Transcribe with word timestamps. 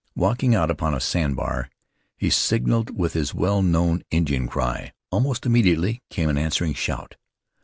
Walking 0.15 0.55
out 0.55 0.71
upon 0.71 0.95
a 0.95 0.99
sand 0.99 1.35
bar 1.35 1.69
he 2.17 2.31
signaled 2.31 2.97
with 2.97 3.13
his 3.13 3.35
well 3.35 3.61
known 3.61 4.01
Indian 4.09 4.47
cry. 4.47 4.93
Almost 5.11 5.45
immediately 5.45 6.01
came 6.09 6.27
an 6.27 6.39
answering 6.39 6.73
shout. 6.73 7.17